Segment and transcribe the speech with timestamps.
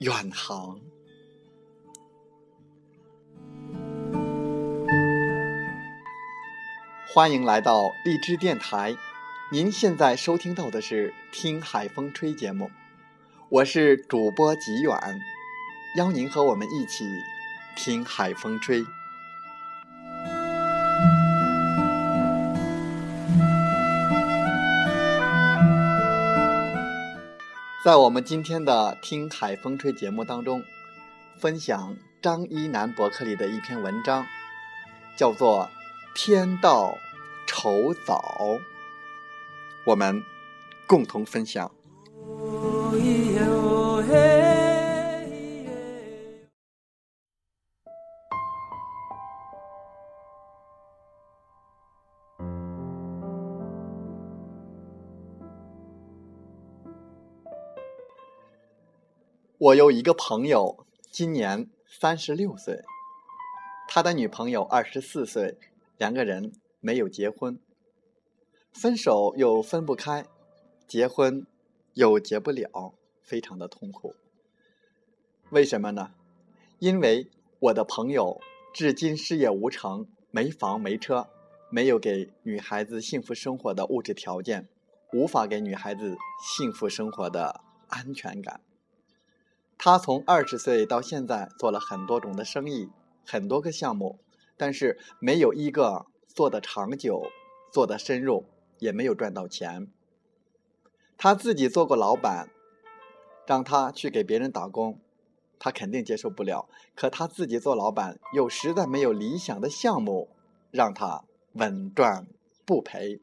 [0.00, 0.80] 远航。
[7.14, 8.96] 欢迎来到荔枝电台，
[9.52, 12.70] 您现在收听到的是《听海风吹》节目，
[13.48, 14.98] 我是主播吉远，
[15.96, 17.04] 邀您和我们一起
[17.76, 18.84] 听海风吹。
[27.84, 30.64] 在我们今天的《听海风吹》节目当中，
[31.36, 34.24] 分享张一楠博客里的一篇文章，
[35.18, 35.66] 叫做
[36.14, 36.96] 《天道
[37.46, 38.38] 酬早》，
[39.84, 40.24] 我们
[40.86, 41.70] 共同分享。
[59.64, 62.82] 我有一个朋友，今年三十六岁，
[63.88, 65.56] 他的女朋友二十四岁，
[65.96, 67.58] 两个人没有结婚，
[68.74, 70.26] 分手又分不开，
[70.86, 71.46] 结婚
[71.94, 72.92] 又结不了，
[73.22, 74.14] 非常的痛苦。
[75.48, 76.10] 为什么呢？
[76.78, 78.42] 因为我的朋友
[78.74, 81.30] 至今事业无成，没房没车，
[81.70, 84.68] 没有给女孩子幸福生活的物质条件，
[85.14, 86.18] 无法给女孩子
[86.54, 88.60] 幸福生活的安全感。
[89.76, 92.88] 他从二十岁到现在做了很多种的生意，
[93.26, 94.18] 很多个项目，
[94.56, 97.26] 但是没有一个做的长久、
[97.70, 98.46] 做的深入，
[98.78, 99.88] 也没有赚到钱。
[101.18, 102.48] 他自己做过老板，
[103.46, 104.98] 让他去给别人打工，
[105.58, 106.68] 他肯定接受不了。
[106.94, 110.30] 可他自己做老板，又实在没有理想的项目
[110.70, 112.26] 让他稳赚
[112.64, 113.20] 不赔，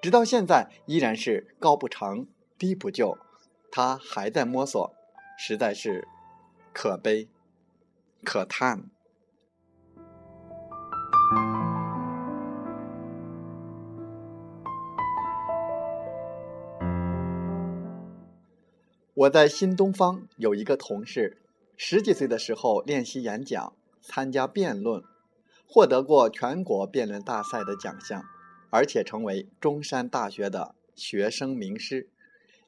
[0.00, 2.26] 直到现在依然是高不成
[2.56, 3.18] 低不就，
[3.70, 4.94] 他还在摸索。
[5.36, 6.06] 实在是
[6.72, 7.28] 可悲
[8.22, 8.90] 可叹。
[19.16, 21.38] 我在新东方有一个同事，
[21.76, 25.04] 十几岁的时候练习演讲、参加辩论，
[25.68, 28.24] 获得过全国辩论大赛的奖项，
[28.70, 32.08] 而且成为中山大学的学生名师。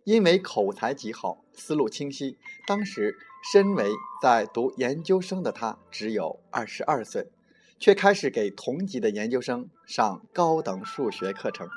[0.07, 3.19] 因为口才极好，思路清晰，当时
[3.53, 3.91] 身为
[4.23, 7.29] 在读研究生的他只有二十二岁，
[7.81, 11.69] 却开始给同级的研究生上高等数学课程。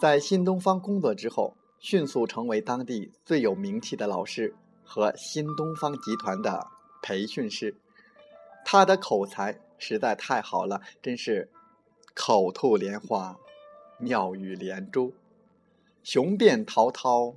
[0.00, 4.54] 在新东方工作之后，迅速成为当地最有名气的老师
[4.84, 6.68] 和新东方集团的
[7.02, 7.74] 培训师。
[8.64, 11.50] 他的口才实在太好了，真是
[12.14, 13.36] 口吐莲花，
[13.98, 15.12] 妙语连珠。
[16.02, 17.36] 雄辩滔滔，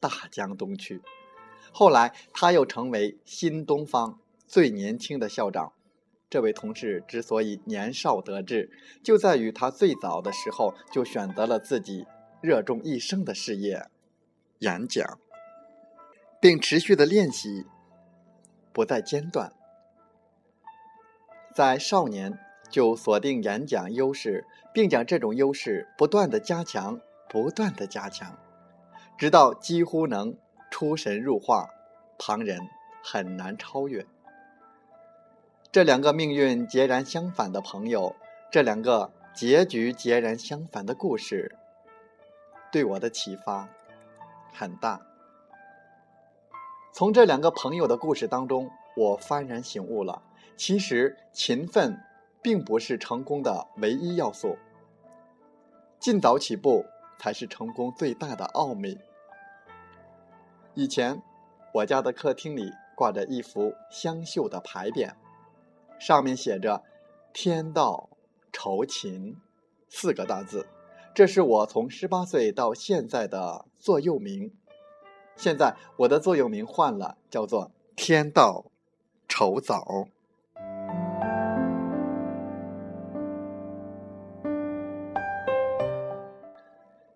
[0.00, 1.02] 大江东去。
[1.72, 5.72] 后来，他又成为新东方最年轻的校长。
[6.30, 8.70] 这位同事之所以年少得志，
[9.02, 12.06] 就在于他最早的时候就选择了自己
[12.40, 13.86] 热衷一生的事业——
[14.60, 15.18] 演讲，
[16.40, 17.66] 并持续的练习，
[18.72, 19.52] 不再间断。
[21.54, 22.36] 在少年
[22.68, 27.00] 就锁定演讲优势，并将这种优势不断的加强。
[27.34, 28.38] 不断的加强，
[29.18, 30.36] 直到几乎能
[30.70, 31.68] 出神入化，
[32.16, 32.60] 旁人
[33.02, 34.06] 很难超越。
[35.72, 38.14] 这两个命运截然相反的朋友，
[38.52, 41.56] 这两个结局截然相反的故事，
[42.70, 43.68] 对我的启发
[44.52, 45.00] 很大。
[46.92, 50.22] 从这两个朋友的故事当中，我幡然醒悟了：
[50.56, 52.00] 其实勤奋
[52.40, 54.56] 并不是成功的唯一要素，
[55.98, 56.86] 尽早起步。
[57.24, 58.98] 才是成功最大的奥秘。
[60.74, 61.22] 以前，
[61.72, 65.14] 我家的客厅里挂着一幅湘绣的牌匾，
[65.98, 66.84] 上面写着
[67.32, 68.10] “天道
[68.52, 69.38] 酬勤”
[69.88, 70.66] 四个大字，
[71.14, 74.52] 这是我从十八岁到现在的座右铭。
[75.34, 78.66] 现在我的座右铭换了，叫做“天道
[79.26, 80.08] 酬早”。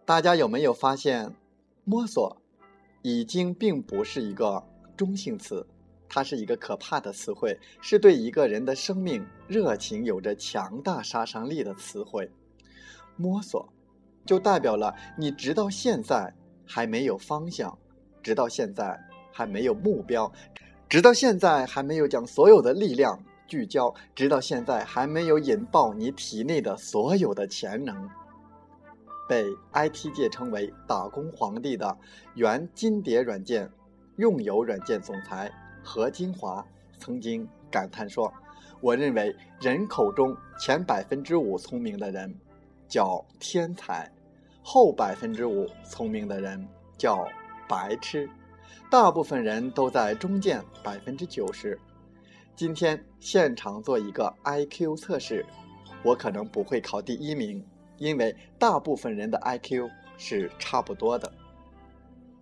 [0.09, 1.31] 大家有没有发现，
[1.85, 2.35] 摸索
[3.03, 4.67] 已经并不是一个
[4.97, 5.67] 中性词，
[6.09, 12.27] 它是一个可怕的词汇，是对一个人的生命热情有着强大杀伤力的词汇。
[13.17, 13.71] 摸索，
[14.25, 16.33] 就代表了你直到现在
[16.65, 17.77] 还没有方向，
[18.23, 18.99] 直到现在
[19.31, 20.33] 还没有目标，
[20.89, 28.09] 直到现在还没有将所有的力量聚焦，直到现在还没有引爆你体内的所有的潜能。
[29.29, 29.45] 被
[29.75, 31.97] IT 界称为“打工皇帝”的
[32.35, 33.71] 原金蝶软件
[34.17, 35.53] 用友软件总裁
[35.85, 36.67] 何金华
[36.99, 38.33] 曾经感叹说
[38.81, 42.35] ：“我认为人口中前百分之五聪明的人
[42.89, 44.11] 叫天才，
[44.63, 46.67] 后百分之五聪明的人
[46.97, 47.29] 叫
[47.69, 48.29] 白痴，
[48.91, 51.79] 大部分人都在中间百分之九十。
[52.57, 55.45] 今天现场做一个 IQ 测试，
[56.03, 57.63] 我可能不会考第一名。”
[57.99, 61.31] 因为大部分人的 IQ 是差不多的。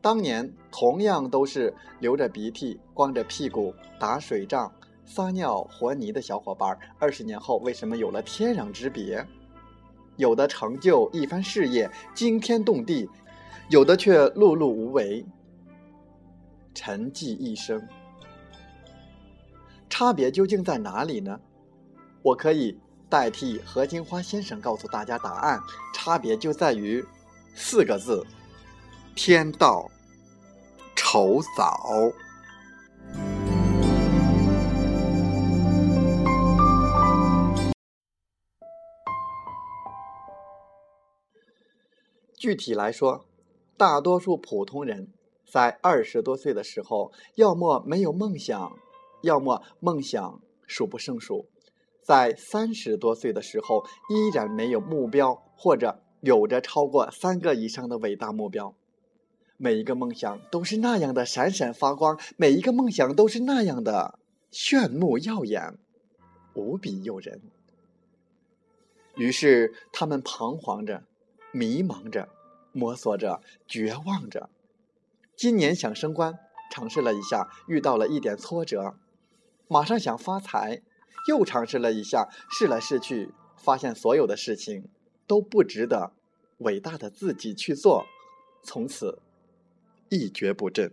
[0.00, 4.72] 当年同样都是流着鼻涕、光着屁股打水仗、
[5.04, 9.26] 撒尿和泥的小伙伴，二十年后为什么有了天壤之别？
[10.16, 13.06] 有的成就一番事业，惊天动地；
[13.68, 15.26] 有的却碌碌无为，
[16.72, 17.82] 沉寂一生。
[19.90, 21.40] 差别究竟在哪里呢？
[22.22, 22.78] 我可以。
[23.08, 25.60] 代替何金花先生告诉大家答案，
[25.94, 27.04] 差别就在于
[27.54, 28.26] 四个字：
[29.14, 29.88] 天道
[30.96, 32.12] 酬早。
[42.36, 43.24] 具体来说，
[43.76, 45.12] 大多数普通人
[45.48, 48.76] 在二十多岁的时候，要么没有梦想，
[49.22, 51.48] 要么梦想数不胜数。
[52.06, 58.76] 在三十多岁的时候，依然没有目标，或者有着超过三个以上的伟大目标。
[59.56, 64.20] 每一个梦想都是那样的闪闪发光，每一个梦想都是那样的
[64.52, 65.76] 炫目耀眼，
[66.54, 67.42] 无比诱人。
[69.16, 71.02] 于是他们彷徨着，
[71.50, 72.28] 迷茫着，
[72.70, 74.48] 摸索着，绝望着。
[75.34, 76.38] 今年想升官，
[76.70, 78.94] 尝试了一下，遇到了一点挫折，
[79.66, 80.82] 马上想发财。
[81.26, 84.88] 又尝试了一下，试来试去，发现所有的事情
[85.26, 86.12] 都不值得
[86.58, 88.04] 伟大的自己去做，
[88.62, 89.18] 从此
[90.08, 90.92] 一蹶不振。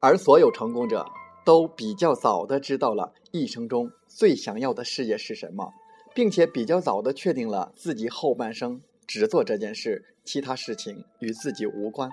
[0.00, 1.06] 而所有成功者
[1.44, 5.72] 都比较早的知道了一生中最想要的事业是什么，
[6.12, 12.10] 并且比较早的确定了自己后半生只做这件事，其他事情与自己无关。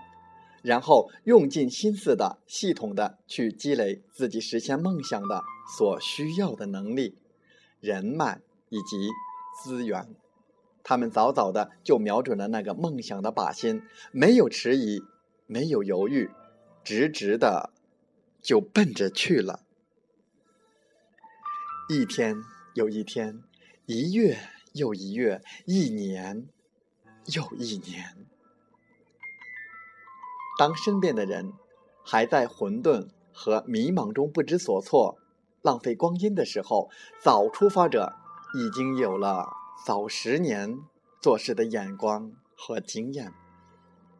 [0.61, 5.44] 然后用尽心思的、系统的去积累自己实现梦想的
[5.77, 7.17] 所需要的能力、
[7.79, 9.09] 人脉以及
[9.63, 10.07] 资源。
[10.83, 15.04] 他们早早的就瞄准了那个梦想的靶心，没有迟疑，
[15.45, 16.31] 没有犹豫，
[16.83, 17.71] 直直的
[18.42, 19.61] 就奔着去了。
[21.89, 22.37] 一天
[22.75, 23.44] 又一天，
[23.85, 24.37] 一月
[24.73, 26.47] 又一月，一年
[27.25, 28.29] 又一年。
[30.59, 31.54] 当身边的人
[32.04, 35.18] 还在混沌和迷茫中不知所措、
[35.61, 36.89] 浪费光阴的时候，
[37.23, 38.11] 早出发者
[38.54, 39.47] 已经有了
[39.85, 40.78] 早十年
[41.21, 43.31] 做事的眼光和经验，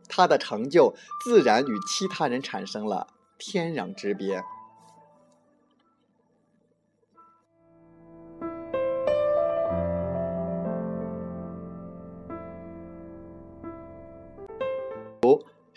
[0.08, 4.42] 他的成就自然与其他人产生了天壤之别。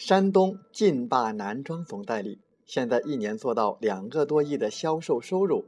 [0.04, 5.64] 山东劲霸男装总代理，现在一年做到两个多亿的销售收入。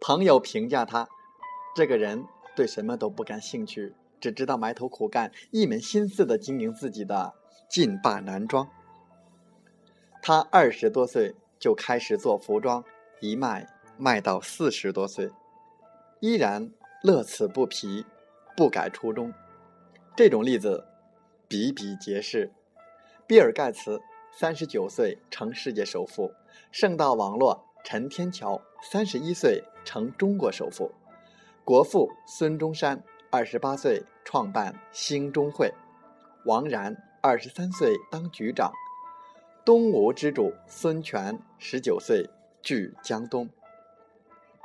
[0.00, 1.08] 朋友评价他，
[1.76, 2.24] 这个人
[2.56, 7.32] 对什么都不感兴趣，只知道埋头苦干，一门心思的经营自己的
[7.70, 8.68] 劲霸男装。
[10.20, 12.82] 他二十多岁就开始做服装，
[13.20, 15.30] 一卖卖到四十多岁，
[16.18, 16.72] 依然
[17.04, 18.04] 乐此不疲，
[18.56, 19.32] 不改初衷。
[20.16, 20.88] 这种例子
[21.46, 22.50] 比比皆是。
[23.28, 24.00] 比尔·盖茨
[24.32, 26.32] 三十九岁成世界首富，
[26.72, 30.90] 盛大网络陈天桥三十一岁成中国首富，
[31.62, 35.70] 国父孙中山二十八岁创办兴中会，
[36.46, 38.72] 王然二十三岁当局长，
[39.62, 42.30] 东吴之主孙权十九岁
[42.62, 43.50] 据江东，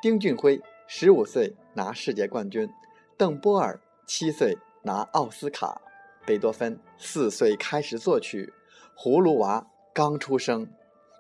[0.02, 2.70] 丁俊晖十五岁拿世界冠军，
[3.18, 5.82] 邓波尔七岁拿奥斯卡。
[6.26, 8.54] 贝多芬四岁开始作曲
[8.96, 10.68] 葫芦娃刚出生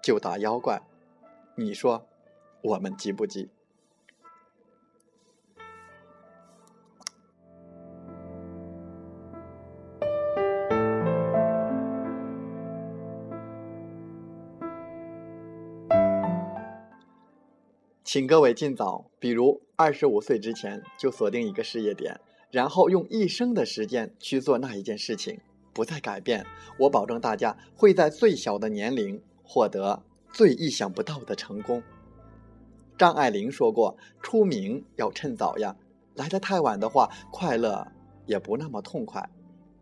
[0.02, 0.82] 就打妖怪。
[1.56, 2.08] 你说
[2.62, 3.50] 我们急不急？
[18.06, 22.22] 请各位尽早比如二十五岁之前就锁定一个事业点
[22.54, 25.40] 然后用一生的时间去做那一件事情，
[25.74, 26.46] 不再改变。
[26.78, 31.82] 我保证大家会在最小的年龄获得最意想不到的成功。
[32.96, 35.76] 张爱玲说过：“出名要趁早呀，
[36.14, 37.92] 来得太晚的话，快乐
[38.28, 39.28] 也不那么痛快。”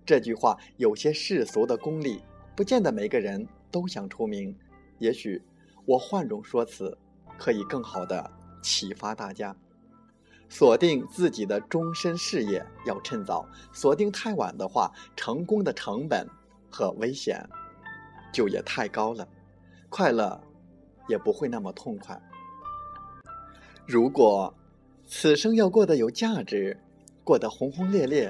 [0.05, 2.23] 这句话有些世俗的功利，
[2.55, 4.57] 不见得每个人都想出名。
[4.97, 5.43] 也许
[5.83, 6.97] 我换种说辞。
[7.37, 8.29] 可以更好的
[8.61, 9.55] 启发大家，
[10.51, 16.27] 锁定自己的终身事业要趁早，锁定太晚的话，成功的成本
[16.69, 17.47] 和危险
[18.33, 19.25] 就也太高了，
[19.87, 20.43] 快乐
[21.07, 22.21] 也不会那么痛快。
[23.87, 24.53] 如果
[25.07, 26.77] 此生要过得有价值，
[27.23, 28.29] 过得轰轰烈烈，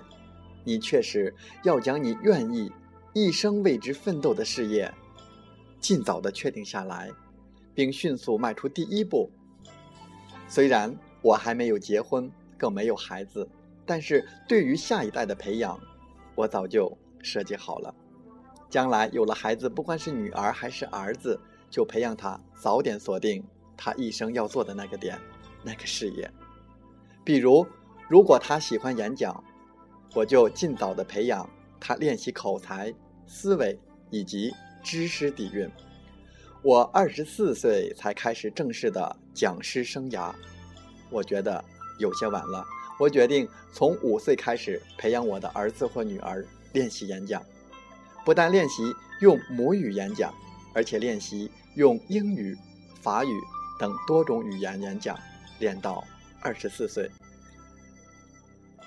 [0.63, 2.71] 你确实要将你愿意
[3.13, 4.93] 一生为之奋斗的事业
[5.79, 7.09] 尽早的确定下来。
[7.73, 9.31] 并迅速迈出第一步。
[10.47, 13.47] 虽然我还没有结婚，更没有孩子，
[13.85, 15.79] 但是对于下一代的培养，
[16.35, 17.93] 我早就设计好了。
[18.69, 23.43] 将来有了孩子，不管是女儿还是儿子，就培养他早点锁定
[23.75, 25.19] 他一生要做的那个点，
[25.63, 26.31] 那个事业。
[27.23, 27.67] 比如，
[28.09, 29.43] 如果他喜欢演讲，
[30.15, 31.49] 我就尽早的培养
[31.79, 32.93] 他练习口才、
[33.27, 33.77] 思维
[34.09, 35.69] 以及知识底蕴。
[36.63, 40.33] 我二十四岁才开始正式的讲师生涯，
[41.11, 41.63] 我觉得
[41.99, 42.65] 有些晚了。
[42.99, 47.43] 我决定从五岁开始培养我的儿子或女儿练习演讲，
[48.23, 50.33] 不但练习用母语演讲，
[50.73, 52.55] 而且练习用英语、
[53.01, 53.29] 法语
[53.79, 55.17] 等多种语言演讲，
[55.59, 56.03] 练到
[56.41, 57.09] 二十四岁。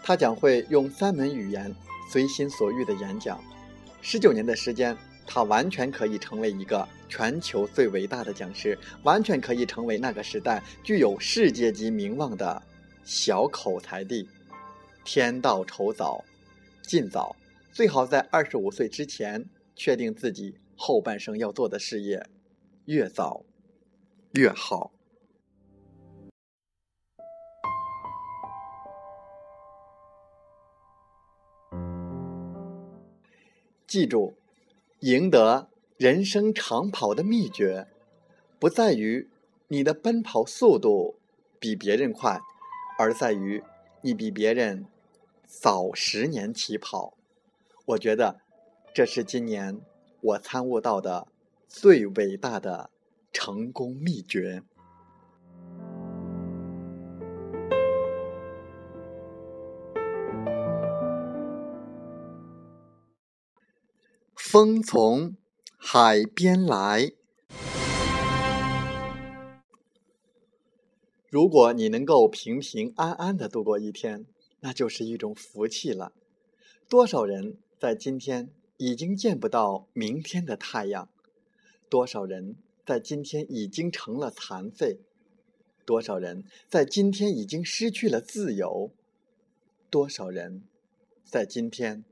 [0.02, 1.74] 他将会用三门语言
[2.10, 3.40] 随心所欲的演讲，
[4.00, 4.96] 十九年的时间。
[5.26, 12.62] 他完全可以成为一个全球最伟大的讲师，完全可以成为那个时代具有世界级名望的
[13.04, 14.28] 小口才帝。
[15.04, 16.24] 天道酬早，
[16.82, 17.36] 尽早，
[17.72, 19.44] 最好在二十五岁之前
[19.76, 22.26] 确定自己后半生要做的事业，
[22.86, 23.44] 越早
[24.32, 24.92] 越好。
[33.86, 34.34] 记住。
[35.04, 35.68] 赢得
[35.98, 37.86] 人生长跑的秘诀，
[38.58, 39.28] 不在于
[39.68, 41.16] 你的奔跑速度
[41.58, 42.40] 比别人快，
[42.98, 43.62] 而在于
[44.00, 44.86] 你比别人
[45.46, 47.18] 早十年起跑。
[47.84, 48.40] 我觉得
[48.94, 49.78] 这是今年
[50.22, 51.28] 我参悟到的
[51.68, 52.88] 最伟大的
[53.30, 54.62] 成功秘诀。
[64.54, 65.36] 风从
[65.76, 67.10] 海边来。
[71.28, 74.26] 如果你能够平平安安的度过一天，
[74.60, 76.12] 那就是一种福气了。
[76.88, 81.08] 多少人在今天已经见不到明天的太阳？
[81.90, 82.54] 多少人
[82.86, 85.00] 在今天已经成了残废？
[85.84, 88.92] 多少人在今天已经失去了自由？
[89.90, 90.62] 多少人
[91.24, 92.04] 在今天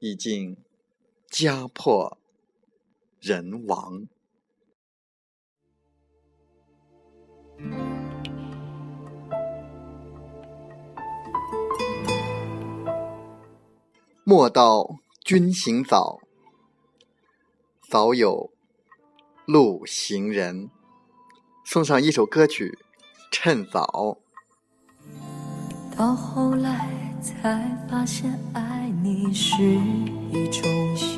[0.00, 0.58] 已经？
[1.30, 2.18] 家破
[3.20, 4.08] 人亡，
[14.24, 16.20] 莫道君行早，
[17.88, 18.50] 早有
[19.46, 20.70] 路行人。
[21.64, 22.70] 送上一首歌曲
[23.30, 24.18] 《趁早》。
[25.96, 29.62] 到后来才发现，爱你是
[30.32, 31.17] 一种。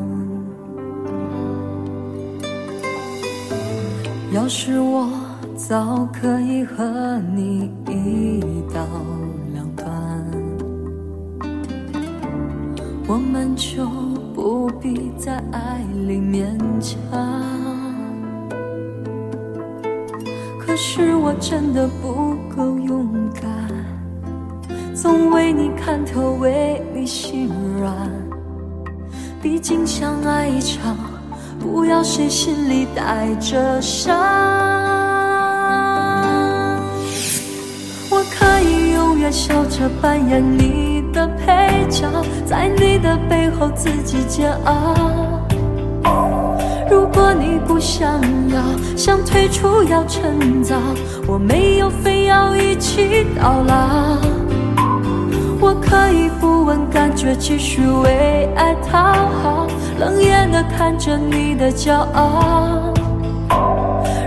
[4.31, 5.09] 要是我
[5.57, 8.39] 早可以和你一
[8.73, 8.87] 刀
[9.53, 9.85] 两断，
[13.09, 13.85] 我们就
[14.33, 16.97] 不必在爱里勉强。
[20.57, 23.43] 可是我真的不够勇敢，
[24.95, 27.49] 总为你看透，为你心
[27.81, 28.09] 软。
[29.41, 31.10] 毕竟相爱一场。
[31.61, 34.17] 不要谁心里带着伤，
[38.09, 40.91] 我可以永远笑着扮演你。
[41.13, 42.07] 的配角，
[42.45, 44.95] 在你的背后自己煎熬。
[46.89, 48.63] 如果你不想要，
[48.95, 50.77] 想退出要趁早，
[51.27, 54.17] 我没有非要一起到老。
[55.59, 58.97] 我可以不问感觉，继续为爱讨
[59.41, 59.67] 好，
[60.01, 62.91] 冷眼的看着你的骄傲。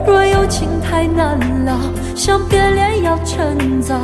[0.07, 1.77] 若有情太难了，
[2.15, 3.99] 想别恋要趁早，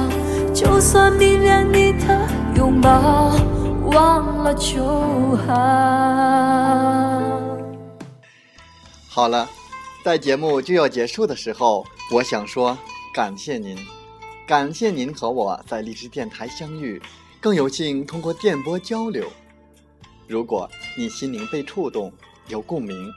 [0.52, 2.20] 就算迷恋你的
[2.56, 3.30] 拥抱，
[3.84, 4.82] 忘了就
[5.46, 5.54] 好。
[9.08, 9.48] 好了，
[10.04, 12.76] 在节目就要结束的时候，我想说
[13.14, 13.78] 感谢您，
[14.44, 17.00] 感谢您和我在荔枝电台相遇，
[17.40, 19.30] 更有幸通过电波交流。
[20.30, 22.12] 如果你心灵被触动，
[22.46, 23.12] 有共鸣，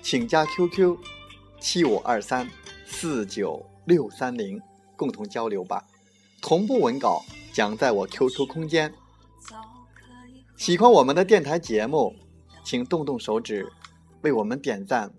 [0.00, 0.96] 请加 QQ
[1.58, 2.48] 七五二三
[2.86, 4.62] 四九六三零，
[4.94, 5.82] 共同交流吧。
[6.40, 8.94] 同步文稿将在我 QQ 空间。
[10.56, 12.14] 喜欢我们的电台节目，
[12.62, 13.72] 请动动手指。
[14.20, 15.12] 为我们点赞，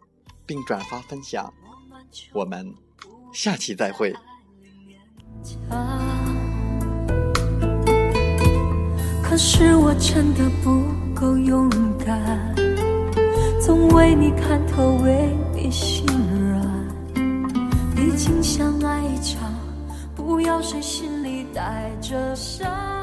[0.45, 1.53] 并转发分享，
[2.31, 2.73] 我们
[3.33, 4.15] 下期再会。
[9.21, 10.85] 可是我真的不
[11.19, 11.69] 够勇
[12.05, 12.55] 敢，
[13.59, 16.65] 总为你看透，为你心软。
[17.93, 19.53] 毕竟相爱一场，
[20.15, 22.98] 不要谁心里带着伤。